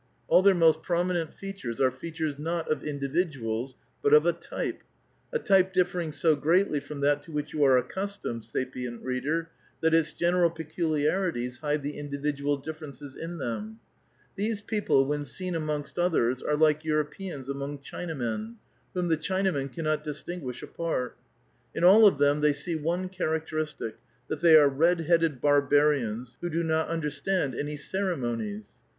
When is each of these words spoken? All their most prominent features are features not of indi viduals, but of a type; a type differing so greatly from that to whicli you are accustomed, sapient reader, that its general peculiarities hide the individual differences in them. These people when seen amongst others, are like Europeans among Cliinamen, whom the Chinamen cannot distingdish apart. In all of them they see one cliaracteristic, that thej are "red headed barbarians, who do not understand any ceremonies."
All 0.27 0.41
their 0.41 0.55
most 0.55 0.81
prominent 0.81 1.31
features 1.31 1.79
are 1.79 1.91
features 1.91 2.39
not 2.39 2.71
of 2.71 2.83
indi 2.83 3.07
viduals, 3.07 3.75
but 4.01 4.13
of 4.13 4.25
a 4.25 4.33
type; 4.33 4.81
a 5.31 5.37
type 5.37 5.71
differing 5.73 6.11
so 6.11 6.35
greatly 6.35 6.79
from 6.79 7.01
that 7.01 7.21
to 7.21 7.31
whicli 7.31 7.53
you 7.53 7.63
are 7.65 7.77
accustomed, 7.77 8.43
sapient 8.43 9.03
reader, 9.03 9.51
that 9.81 9.93
its 9.93 10.11
general 10.11 10.49
peculiarities 10.49 11.59
hide 11.59 11.83
the 11.83 11.99
individual 11.99 12.57
differences 12.57 13.15
in 13.15 13.37
them. 13.37 13.79
These 14.35 14.61
people 14.63 15.05
when 15.05 15.23
seen 15.23 15.53
amongst 15.53 15.99
others, 15.99 16.41
are 16.41 16.57
like 16.57 16.83
Europeans 16.83 17.47
among 17.47 17.77
Cliinamen, 17.83 18.55
whom 18.95 19.07
the 19.07 19.17
Chinamen 19.17 19.71
cannot 19.71 20.03
distingdish 20.03 20.63
apart. 20.63 21.15
In 21.75 21.83
all 21.83 22.07
of 22.07 22.17
them 22.17 22.41
they 22.41 22.53
see 22.53 22.75
one 22.75 23.07
cliaracteristic, 23.07 23.93
that 24.29 24.39
thej 24.41 24.57
are 24.57 24.67
"red 24.67 25.01
headed 25.01 25.39
barbarians, 25.41 26.39
who 26.41 26.49
do 26.49 26.63
not 26.63 26.87
understand 26.87 27.53
any 27.53 27.77
ceremonies." 27.77 28.69